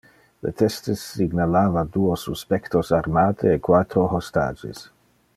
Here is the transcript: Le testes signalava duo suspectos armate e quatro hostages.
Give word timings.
Le 0.45 0.51
testes 0.61 1.01
signalava 1.17 1.83
duo 1.97 2.15
suspectos 2.21 2.91
armate 3.01 3.51
e 3.57 3.61
quatro 3.71 4.07
hostages. 4.15 4.83